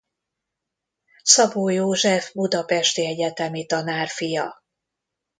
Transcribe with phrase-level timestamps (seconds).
[1.23, 4.63] Szabó József budapesti egyetemi tanár fia.